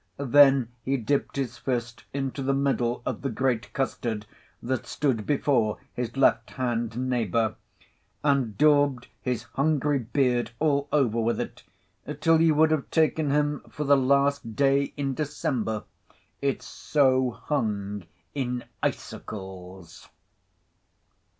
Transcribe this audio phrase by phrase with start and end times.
[0.17, 4.25] Then he dipt his fist into the middle of the great custard
[4.63, 7.53] that stood before his left hand neighbour,
[8.23, 11.61] and daubed his hungry beard all over with it,
[12.19, 15.83] till you would have taken him for the Last Day in December,
[16.41, 20.09] it so hung in icicles.